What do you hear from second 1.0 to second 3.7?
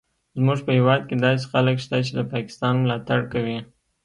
کې داسې خلک شته چې د پاکستان ملاتړ کوي